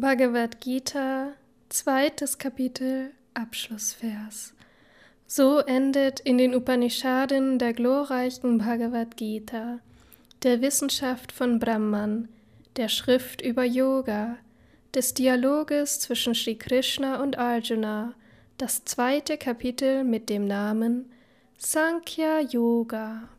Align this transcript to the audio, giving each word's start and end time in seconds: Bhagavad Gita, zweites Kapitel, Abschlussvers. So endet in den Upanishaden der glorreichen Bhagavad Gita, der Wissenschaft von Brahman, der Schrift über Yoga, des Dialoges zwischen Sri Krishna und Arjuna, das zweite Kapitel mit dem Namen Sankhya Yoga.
Bhagavad 0.00 0.60
Gita, 0.60 1.32
zweites 1.70 2.36
Kapitel, 2.36 3.12
Abschlussvers. 3.32 4.52
So 5.26 5.60
endet 5.60 6.20
in 6.20 6.36
den 6.36 6.54
Upanishaden 6.54 7.58
der 7.58 7.72
glorreichen 7.72 8.58
Bhagavad 8.58 9.16
Gita, 9.16 9.78
der 10.42 10.60
Wissenschaft 10.60 11.32
von 11.32 11.58
Brahman, 11.58 12.28
der 12.76 12.90
Schrift 12.90 13.40
über 13.40 13.64
Yoga, 13.64 14.36
des 14.94 15.14
Dialoges 15.14 15.98
zwischen 16.00 16.34
Sri 16.34 16.56
Krishna 16.56 17.22
und 17.22 17.38
Arjuna, 17.38 18.12
das 18.58 18.84
zweite 18.84 19.38
Kapitel 19.38 20.04
mit 20.04 20.28
dem 20.28 20.46
Namen 20.46 21.10
Sankhya 21.56 22.40
Yoga. 22.40 23.30